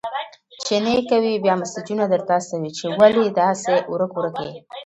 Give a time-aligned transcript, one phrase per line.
[0.65, 4.51] چي نې کوې، بيا مسېجونه در استوي چي ولي داسي ورک-ورک يې؟!